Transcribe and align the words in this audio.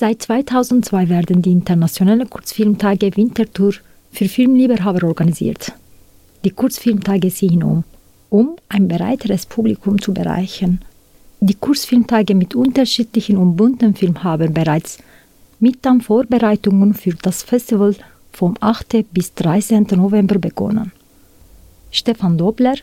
Seit 0.00 0.22
2002 0.22 1.10
werden 1.10 1.42
die 1.42 1.52
internationalen 1.52 2.30
Kurzfilmtage 2.30 3.14
Winterthur 3.18 3.74
für 4.10 4.28
Filmliebhaber 4.28 5.06
organisiert. 5.06 5.74
Die 6.42 6.52
Kurzfilmtage 6.52 7.28
ziehen 7.28 7.62
um, 7.62 7.84
um 8.30 8.56
ein 8.70 8.88
breiteres 8.88 9.44
Publikum 9.44 10.00
zu 10.00 10.14
erreichen. 10.14 10.80
Die 11.40 11.52
Kurzfilmtage 11.52 12.34
mit 12.34 12.54
unterschiedlichen 12.54 13.36
und 13.36 13.56
bunten 13.56 13.94
Filmen 13.94 14.24
haben 14.24 14.54
bereits 14.54 14.96
mit 15.58 15.84
den 15.84 16.00
Vorbereitungen 16.00 16.94
für 16.94 17.12
das 17.20 17.42
Festival 17.42 17.94
vom 18.32 18.56
8. 18.58 19.04
bis 19.12 19.34
13. 19.34 19.86
November 19.96 20.38
begonnen. 20.38 20.92
Stefan 21.90 22.38
Dobler, 22.38 22.76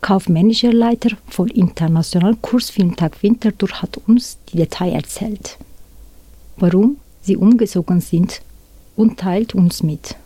kaufmännischer 0.00 0.72
Leiter 0.72 1.10
vom 1.28 1.46
Internationalen 1.46 2.42
Kursfilmtag 2.42 3.22
Winterthur, 3.22 3.80
hat 3.80 3.96
uns 4.08 4.38
die 4.48 4.56
Details 4.56 4.92
erzählt. 4.92 5.56
Warum 6.56 6.96
sie 7.20 7.36
umgezogen 7.36 8.00
sind 8.00 8.42
und 8.96 9.18
teilt 9.18 9.54
uns 9.54 9.82
mit, 9.82 10.16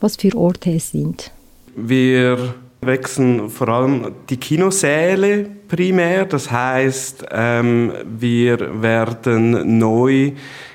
was 0.00 0.16
für 0.16 0.36
Orte 0.36 0.72
es 0.72 0.90
sind. 0.90 1.32
Wir 1.76 2.54
wechseln 2.80 3.48
vor 3.48 3.68
allem 3.68 4.12
die 4.28 4.36
Kinosäle 4.36 5.46
primär. 5.68 6.26
Das 6.26 6.50
heißt, 6.50 7.26
ähm, 7.30 7.92
wir 8.18 8.82
werden 8.82 9.78
neu 9.78 10.32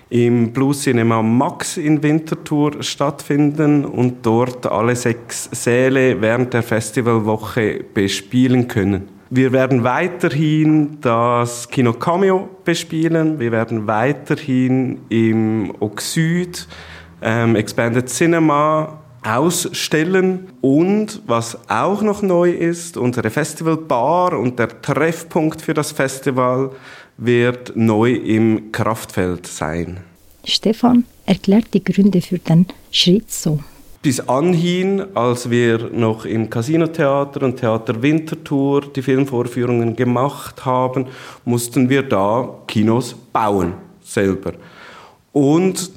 im 0.09 0.53
Plus 0.53 0.81
Cinema 0.81 1.22
Max 1.22 1.78
in 1.78 2.02
Winterthur 2.02 2.81
stattfinden 2.81 3.86
und 3.86 4.26
dort 4.26 4.66
alle 4.66 4.95
sechs 4.95 5.50
Säle 5.52 6.20
während 6.20 6.53
der 6.53 6.64
Festivalwoche 6.64 7.86
bespielen 7.94 8.67
können. 8.67 9.19
Wir 9.31 9.51
werden 9.51 9.83
weiterhin 9.83 10.97
das 11.01 11.69
Kino 11.69 11.93
Cameo 11.93 12.49
bespielen. 12.65 13.39
Wir 13.39 13.52
werden 13.52 13.85
weiterhin 13.85 15.02
im 15.09 15.71
Oxyd 15.79 16.67
ähm, 17.21 17.55
Expanded 17.55 18.09
Cinema 18.09 18.99
ausstellen. 19.23 20.47
Und 20.61 21.21
was 21.27 21.59
auch 21.69 22.02
noch 22.02 22.23
neu 22.23 22.49
ist, 22.52 22.97
unsere 22.97 23.30
Festivalbar 23.30 24.33
und 24.33 24.58
der 24.58 24.81
Treffpunkt 24.81 25.61
für 25.61 25.75
das 25.75 25.91
Festival 25.91 26.71
wird 27.17 27.73
neu 27.75 28.14
im 28.14 28.71
Kraftfeld 28.71 29.45
sein. 29.45 29.99
Stefan 30.43 31.03
erklärt 31.27 31.67
die 31.75 31.83
Gründe 31.83 32.21
für 32.21 32.39
den 32.39 32.66
Schritt 32.91 33.30
so. 33.30 33.59
Bis 34.02 34.22
anhin, 34.22 35.03
als 35.14 35.50
wir 35.50 35.89
noch 35.92 36.23
im 36.23 36.50
Casino-Theater 36.50 37.44
und 37.44 37.58
Theater 37.58 38.02
Winterthur 38.02 38.81
die 38.81 39.02
Filmvorführungen 39.02 39.94
gemacht 39.94 40.64
haben, 40.64 41.08
mussten 41.44 41.89
wir 41.89 42.03
da 42.03 42.50
Kinos 42.66 43.14
bauen, 43.33 43.73
selber. 44.02 44.53
Und 45.33 45.92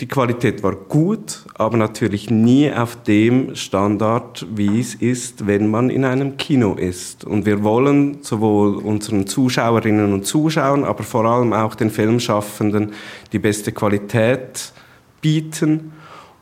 die 0.00 0.08
Qualität 0.08 0.62
war 0.62 0.74
gut, 0.74 1.44
aber 1.54 1.76
natürlich 1.76 2.30
nie 2.30 2.72
auf 2.72 3.02
dem 3.02 3.54
Standard, 3.54 4.46
wie 4.54 4.80
es 4.80 4.94
ist, 4.94 5.46
wenn 5.46 5.70
man 5.70 5.90
in 5.90 6.06
einem 6.06 6.38
Kino 6.38 6.74
ist. 6.74 7.24
Und 7.24 7.44
wir 7.44 7.62
wollen 7.62 8.22
sowohl 8.22 8.76
unseren 8.76 9.26
Zuschauerinnen 9.26 10.14
und 10.14 10.24
Zuschauern, 10.24 10.82
aber 10.82 11.04
vor 11.04 11.26
allem 11.26 11.52
auch 11.52 11.74
den 11.74 11.90
Filmschaffenden 11.90 12.92
die 13.32 13.38
beste 13.38 13.70
Qualität 13.70 14.72
bieten. 15.20 15.92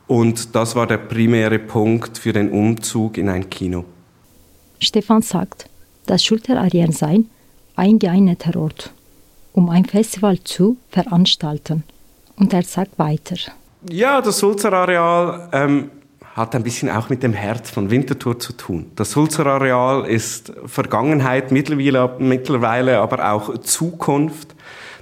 Und 0.07 0.55
das 0.55 0.75
war 0.75 0.87
der 0.87 0.97
primäre 0.97 1.59
Punkt 1.59 2.17
für 2.17 2.33
den 2.33 2.51
Umzug 2.51 3.17
in 3.17 3.29
ein 3.29 3.49
Kino. 3.49 3.85
Stefan 4.79 5.21
sagt, 5.21 5.69
dass 6.05 6.23
Schulterarien 6.23 6.91
sei 6.91 7.21
ein 7.75 7.99
geeigneter 7.99 8.59
Ort, 8.59 8.91
um 9.53 9.69
ein 9.69 9.85
Festival 9.85 10.39
zu 10.43 10.77
veranstalten. 10.89 11.83
Und 12.35 12.53
er 12.53 12.63
sagt 12.63 12.99
weiter. 12.99 13.37
Ja, 13.89 14.21
das 14.21 14.39
Sulzer-Areal 14.39 15.49
ähm, 15.51 15.91
hat 16.35 16.55
ein 16.55 16.63
bisschen 16.63 16.89
auch 16.89 17.09
mit 17.09 17.23
dem 17.23 17.33
Herz 17.33 17.69
von 17.69 17.89
Winterthur 17.89 18.39
zu 18.39 18.53
tun. 18.53 18.91
Das 18.95 19.11
Sulzer-Areal 19.11 20.05
ist 20.05 20.51
Vergangenheit, 20.65 21.51
mittlerweile, 21.51 22.15
mittlerweile 22.19 22.99
aber 22.99 23.31
auch 23.31 23.57
Zukunft 23.59 24.55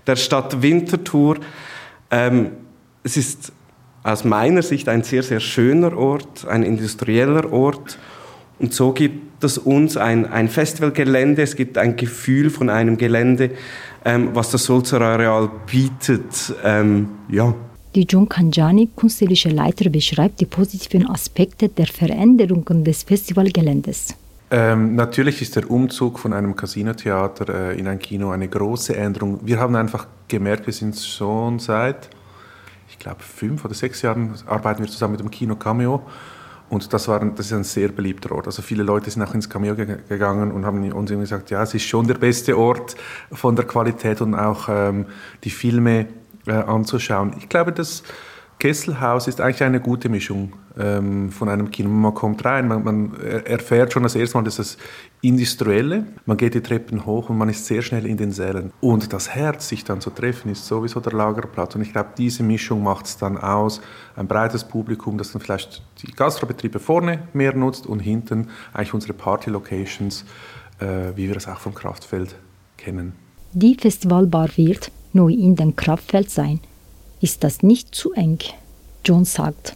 der 0.07 0.15
Stadt 0.15 0.61
Winterthur. 0.61 1.37
Ähm, 2.09 2.51
es 3.03 3.17
ist 3.17 3.51
aus 4.03 4.23
meiner 4.23 4.61
Sicht 4.61 4.89
ein 4.89 5.03
sehr, 5.03 5.23
sehr 5.23 5.39
schöner 5.39 5.95
Ort, 5.95 6.47
ein 6.47 6.63
industrieller 6.63 7.51
Ort. 7.51 7.97
Und 8.59 8.73
so 8.73 8.91
gibt 8.91 9.43
es 9.43 9.57
uns 9.57 9.97
ein, 9.97 10.31
ein 10.31 10.47
Festivalgelände, 10.47 11.41
es 11.41 11.55
gibt 11.55 11.77
ein 11.77 11.95
Gefühl 11.95 12.49
von 12.49 12.69
einem 12.69 12.97
Gelände, 12.97 13.51
ähm, 14.05 14.29
was 14.33 14.51
das 14.51 14.65
Sulzer 14.65 15.01
Areal 15.01 15.49
bietet. 15.65 16.53
Ähm, 16.63 17.09
ja. 17.29 17.53
Die 17.93 18.03
John 18.03 18.29
Kanjani, 18.29 18.89
künstlerische 18.95 19.49
Leiter, 19.49 19.89
beschreibt 19.89 20.39
die 20.39 20.45
positiven 20.45 21.09
Aspekte 21.09 21.69
der 21.69 21.87
Veränderungen 21.87 22.83
des 22.83 23.03
Festivalgeländes. 23.03 24.15
Ähm, 24.49 24.95
natürlich 24.95 25.41
ist 25.41 25.55
der 25.55 25.69
Umzug 25.69 26.19
von 26.19 26.33
einem 26.33 26.55
Casinotheater 26.55 27.71
äh, 27.71 27.79
in 27.79 27.87
ein 27.87 27.99
Kino 27.99 28.31
eine 28.31 28.47
große 28.47 28.95
Änderung. 28.95 29.39
Wir 29.43 29.59
haben 29.59 29.75
einfach 29.75 30.07
gemerkt, 30.27 30.65
wir 30.65 30.73
sind 30.73 30.97
schon 30.97 31.59
seit, 31.59 32.09
ich 32.91 32.99
glaube, 32.99 33.23
fünf 33.23 33.63
oder 33.63 33.73
sechs 33.73 34.01
Jahren 34.01 34.33
arbeiten 34.45 34.83
wir 34.83 34.89
zusammen 34.89 35.13
mit 35.13 35.21
dem 35.21 35.31
Kino 35.31 35.55
Cameo 35.55 36.03
und 36.69 36.93
das, 36.93 37.07
war, 37.07 37.19
das 37.19 37.47
ist 37.47 37.53
ein 37.53 37.63
sehr 37.63 37.89
beliebter 37.89 38.33
Ort. 38.33 38.47
Also 38.47 38.61
viele 38.61 38.83
Leute 38.83 39.09
sind 39.09 39.21
auch 39.23 39.33
ins 39.33 39.49
Cameo 39.49 39.75
gegangen 39.75 40.51
und 40.51 40.65
haben 40.65 40.91
uns 40.91 41.09
gesagt, 41.09 41.49
ja, 41.51 41.63
es 41.63 41.73
ist 41.73 41.83
schon 41.83 42.07
der 42.07 42.15
beste 42.15 42.57
Ort 42.57 42.95
von 43.31 43.55
der 43.55 43.65
Qualität 43.65 44.21
und 44.21 44.35
auch 44.35 44.67
ähm, 44.69 45.05
die 45.43 45.49
Filme 45.49 46.07
äh, 46.47 46.51
anzuschauen. 46.51 47.33
Ich 47.39 47.49
glaube, 47.49 47.71
das 47.71 48.03
Kesselhaus 48.61 49.27
ist 49.27 49.41
eigentlich 49.41 49.63
eine 49.63 49.79
gute 49.79 50.07
Mischung 50.07 50.53
ähm, 50.77 51.31
von 51.31 51.49
einem 51.49 51.71
Kino. 51.71 51.89
Man 51.89 52.13
kommt 52.13 52.45
rein, 52.45 52.67
man, 52.67 52.83
man, 52.83 53.19
erfährt 53.19 53.91
schon 53.91 54.03
das 54.03 54.13
erste 54.13 54.37
Mal, 54.37 54.43
dass 54.43 54.57
das 54.57 54.77
Industrielle, 55.21 56.05
man 56.27 56.37
geht 56.37 56.53
die 56.53 56.61
Treppen 56.61 57.07
hoch 57.07 57.29
und 57.29 57.39
man 57.39 57.49
ist 57.49 57.65
sehr 57.65 57.81
schnell 57.81 58.05
in 58.05 58.17
den 58.17 58.31
Sälen. 58.31 58.71
Und 58.79 59.13
das 59.13 59.33
Herz, 59.33 59.67
sich 59.67 59.83
dann 59.83 59.99
zu 59.99 60.11
treffen, 60.11 60.51
ist 60.51 60.67
sowieso 60.67 60.99
der 60.99 61.13
Lagerplatz. 61.13 61.73
Und 61.73 61.81
ich 61.81 61.91
glaube, 61.91 62.09
diese 62.15 62.43
Mischung 62.43 62.83
macht 62.83 63.07
es 63.07 63.17
dann 63.17 63.35
aus. 63.39 63.81
Ein 64.15 64.27
breites 64.27 64.63
Publikum, 64.63 65.17
das 65.17 65.31
dann 65.31 65.41
vielleicht 65.41 65.81
die 66.03 66.11
Gastrobetriebe 66.11 66.77
vorne 66.77 67.23
mehr 67.33 67.55
nutzt 67.55 67.87
und 67.87 67.99
hinten 67.99 68.49
eigentlich 68.73 68.93
unsere 68.93 69.13
Party-Locations, 69.13 70.23
äh, 70.77 70.85
wie 71.15 71.25
wir 71.25 71.33
das 71.33 71.47
auch 71.47 71.59
vom 71.59 71.73
Kraftfeld 71.73 72.35
kennen. 72.77 73.13
Die 73.53 73.73
Festivalbar 73.73 74.49
wird 74.55 74.91
neu 75.13 75.31
in 75.31 75.55
dem 75.55 75.75
Kraftfeld 75.75 76.29
sein 76.29 76.59
ist 77.21 77.43
das 77.43 77.63
nicht 77.63 77.95
zu 77.95 78.11
eng. 78.13 78.39
John 79.05 79.25
sagt, 79.25 79.75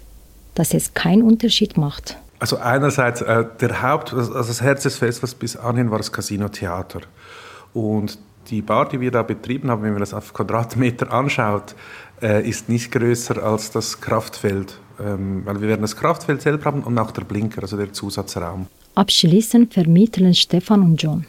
dass 0.56 0.74
es 0.74 0.94
keinen 0.94 1.24
Unterschied 1.24 1.78
macht. 1.78 2.18
Also 2.40 2.58
einerseits 2.58 3.22
äh, 3.22 3.46
der 3.62 3.82
Haupt, 3.82 4.14
also 4.14 4.34
das 4.34 4.62
Herz 4.62 4.84
des 4.84 4.98
Festivals 4.98 5.36
bis 5.36 5.56
anhin 5.56 5.90
war 5.90 5.98
das 5.98 6.12
Casino 6.12 6.50
Theater. 6.50 7.02
Und 7.74 8.18
die 8.50 8.62
Bar, 8.62 8.90
die 8.90 9.00
wir 9.00 9.12
da 9.12 9.24
betrieben 9.24 9.72
haben, 9.72 9.84
wenn 9.84 9.94
man 9.94 10.02
das 10.02 10.14
auf 10.14 10.34
Quadratmeter 10.34 11.12
anschaut, 11.12 11.76
äh, 12.22 12.48
ist 12.48 12.70
nicht 12.70 12.92
größer 12.92 13.42
als 13.42 13.72
das 13.72 14.02
Kraftfeld. 14.02 14.80
Ähm, 15.00 15.42
weil 15.46 15.60
wir 15.62 15.68
werden 15.68 15.82
das 15.82 15.96
Kraftfeld 15.96 16.42
selber 16.42 16.66
haben 16.66 16.84
und 16.84 16.98
auch 16.98 17.12
der 17.12 17.24
Blinker, 17.24 17.62
also 17.62 17.76
der 17.76 17.92
Zusatzraum. 17.92 18.68
Abschließend 18.96 19.74
vermitteln 19.74 20.34
Stefan 20.34 20.82
und 20.82 21.02
John, 21.02 21.26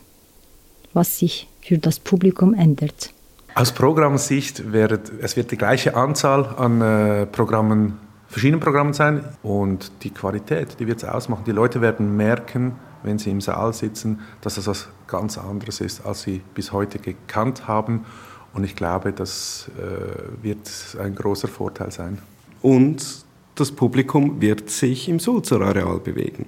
was 0.93 1.19
sich 1.19 1.49
für 1.63 1.79
das 1.79 1.99
Publikum 1.99 2.55
ändert. 2.55 3.11
Aus 3.57 3.73
Programmsicht 3.73 4.71
wird 4.71 5.11
es 5.23 5.35
wird 5.35 5.51
die 5.51 5.57
gleiche 5.57 5.97
Anzahl 5.97 6.45
an 6.59 6.83
äh, 6.83 7.25
Programmen, 7.25 7.97
verschiedenen 8.29 8.61
Programmen 8.61 8.93
sein 8.93 9.25
und 9.43 9.93
die 10.03 10.11
Qualität, 10.11 10.79
die 10.79 10.87
wird 10.87 10.99
es 10.99 11.09
ausmachen. 11.09 11.45
Die 11.47 11.53
Leute 11.53 11.81
werden 11.81 12.19
merken, 12.19 12.75
wenn 13.03 13.19
sie 13.19 13.31
im 13.31 13.41
Saal 13.41 13.73
sitzen, 13.73 14.21
dass 14.43 14.59
es 14.59 14.67
was 14.67 14.89
ganz 15.07 15.39
anderes 15.39 15.81
ist, 15.81 16.05
als 16.05 16.21
sie 16.21 16.43
bis 16.53 16.71
heute 16.71 16.99
gekannt 16.99 17.67
haben. 17.67 18.05
Und 18.53 18.63
ich 18.63 18.77
glaube, 18.77 19.15
das 19.15 19.71
äh, 19.79 20.45
wird 20.45 20.71
ein 21.03 21.15
großer 21.15 21.49
Vorteil 21.49 21.91
sein. 21.91 22.19
Und 22.61 23.25
das 23.55 23.73
Publikum 23.73 24.39
wird 24.39 24.69
sich 24.69 25.09
im 25.09 25.19
Sulzer-Areal 25.19 26.01
bewegen. 26.01 26.45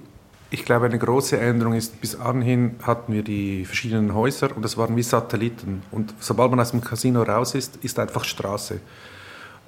Ich 0.51 0.65
glaube, 0.65 0.87
eine 0.87 0.97
große 0.97 1.39
Änderung 1.39 1.73
ist, 1.73 2.01
bis 2.01 2.15
anhin 2.15 2.75
hatten 2.81 3.13
wir 3.13 3.21
die 3.21 3.65
verschiedenen 3.65 4.15
Häuser 4.15 4.55
und 4.55 4.63
das 4.65 4.77
waren 4.77 4.95
wie 4.95 5.03
Satelliten. 5.03 5.83
Und 5.91 6.13
sobald 6.19 6.49
man 6.49 6.59
aus 6.59 6.71
dem 6.71 6.81
Casino 6.81 7.21
raus 7.21 7.53
ist, 7.53 7.77
ist 7.83 7.99
einfach 7.99 8.23
Straße. 8.23 8.79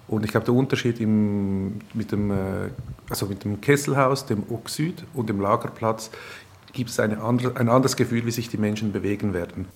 Und 0.07 0.25
ich 0.25 0.31
glaube, 0.31 0.45
der 0.45 0.56
Unterschied 0.56 1.00
im, 1.00 1.81
mit, 1.94 2.12
dem, 2.12 2.31
äh, 2.31 2.69
also 3.10 3.28
mit 3.28 3.44
dem 3.44 3.62
Kesselhaus, 3.62 4.25
dem 4.25 4.44
Oxyd 4.50 5.04
und 5.13 5.30
dem 5.30 5.39
Lagerplatz 5.39 6.10
gibt 6.74 6.89
es 6.89 7.00
eine 7.00 7.22
andere, 7.22 7.56
ein 7.57 7.69
anderes 7.69 7.95
Gefühl, 7.95 8.25
wie 8.25 8.31
sich 8.31 8.50
die 8.50 8.57
Menschen 8.57 8.92
bewegen 8.92 9.36
werden. 9.36 9.68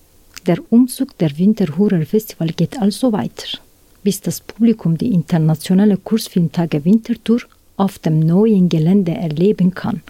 Der 0.44 0.58
Umzug 0.70 1.16
der 1.18 1.38
Winterhurer 1.38 2.04
Festival 2.04 2.48
geht 2.48 2.80
also 2.80 3.12
weiter, 3.12 3.58
bis 4.02 4.20
das 4.20 4.40
Publikum 4.40 4.98
die 4.98 5.12
internationale 5.12 5.98
Kursfilmtage 5.98 6.84
Wintertour 6.84 7.42
auf 7.76 8.00
dem 8.00 8.18
neuen 8.18 8.68
Gelände 8.68 9.12
erleben 9.12 9.72
kann 9.72 10.02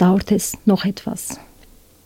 dauert 0.00 0.32
es 0.32 0.56
noch 0.64 0.84
etwas. 0.84 1.38